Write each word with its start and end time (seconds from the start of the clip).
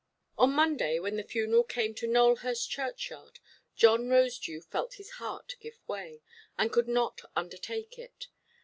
On 0.35 0.51
Monday, 0.53 0.97
when 0.97 1.15
the 1.15 1.23
funeral 1.23 1.63
came 1.63 1.93
to 1.93 2.07
Nowelhurst 2.07 2.67
churchyard, 2.71 3.37
John 3.75 4.07
Rosedew 4.07 4.61
felt 4.65 4.95
his 4.95 5.11
heart 5.21 5.53
give 5.59 5.77
way, 5.87 6.23
and 6.57 6.73
could 6.73 6.87
not 6.87 7.21
undertake 7.35 7.99
it. 7.99 8.29